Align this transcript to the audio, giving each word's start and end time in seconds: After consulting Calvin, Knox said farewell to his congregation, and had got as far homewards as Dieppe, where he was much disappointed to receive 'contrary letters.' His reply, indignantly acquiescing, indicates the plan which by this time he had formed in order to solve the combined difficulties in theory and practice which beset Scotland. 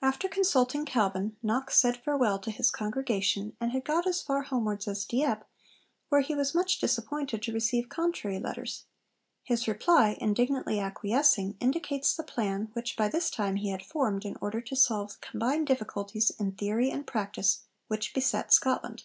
After 0.00 0.26
consulting 0.26 0.86
Calvin, 0.86 1.36
Knox 1.42 1.76
said 1.78 1.98
farewell 1.98 2.38
to 2.38 2.50
his 2.50 2.70
congregation, 2.70 3.54
and 3.60 3.72
had 3.72 3.84
got 3.84 4.06
as 4.06 4.22
far 4.22 4.40
homewards 4.44 4.88
as 4.88 5.04
Dieppe, 5.04 5.44
where 6.08 6.22
he 6.22 6.34
was 6.34 6.54
much 6.54 6.78
disappointed 6.78 7.42
to 7.42 7.52
receive 7.52 7.90
'contrary 7.90 8.38
letters.' 8.40 8.84
His 9.42 9.68
reply, 9.68 10.16
indignantly 10.18 10.80
acquiescing, 10.80 11.58
indicates 11.60 12.16
the 12.16 12.22
plan 12.22 12.70
which 12.72 12.96
by 12.96 13.08
this 13.08 13.28
time 13.30 13.56
he 13.56 13.68
had 13.68 13.82
formed 13.84 14.24
in 14.24 14.38
order 14.40 14.62
to 14.62 14.74
solve 14.76 15.10
the 15.10 15.16
combined 15.20 15.66
difficulties 15.66 16.30
in 16.40 16.52
theory 16.52 16.88
and 16.90 17.06
practice 17.06 17.66
which 17.88 18.14
beset 18.14 18.54
Scotland. 18.54 19.04